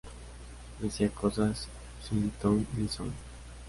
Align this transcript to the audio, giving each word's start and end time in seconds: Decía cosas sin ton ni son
Decía 0.79 1.09
cosas 1.11 1.67
sin 2.01 2.31
ton 2.31 2.65
ni 2.75 2.87
son 2.87 3.13